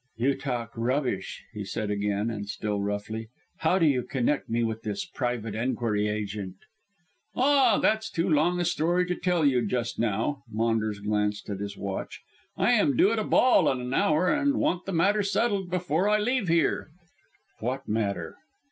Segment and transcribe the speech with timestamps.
[0.17, 3.29] "You talk rubbish," he said again, and still roughly.
[3.57, 6.55] "How do you connect me with this private enquiry agent?"
[7.35, 11.77] "Ah, that's too long a story to tell you just now." Maunders glanced at his
[11.77, 12.23] watch.
[12.57, 16.09] "I am due at a ball in an hour, and want the matter settled before
[16.09, 16.89] I leave here."
[17.59, 18.37] "What matter?"